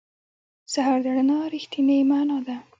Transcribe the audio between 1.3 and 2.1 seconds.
رښتینې